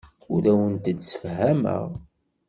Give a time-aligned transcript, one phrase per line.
[0.33, 1.85] Ur awent-d-ssefhameɣ.